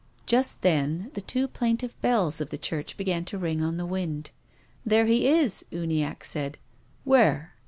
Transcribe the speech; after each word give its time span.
Just 0.25 0.63
then 0.63 1.11
the 1.13 1.21
two 1.21 1.47
plaintive 1.47 1.93
bells 2.01 2.41
of 2.41 2.49
the 2.49 2.57
church 2.57 2.97
began 2.97 3.23
to 3.25 3.37
ring 3.37 3.61
on 3.61 3.77
the 3.77 3.85
wind." 3.85 4.31
There 4.83 5.05
he 5.05 5.27
is!" 5.27 5.63
Uniacke 5.71 6.23
said. 6.25 6.57
"Where?" 7.03 7.53